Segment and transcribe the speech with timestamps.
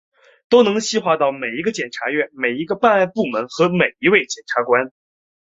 [0.49, 4.91] 都能细化落到每一个检察院、每一个办案部门和每一位检察官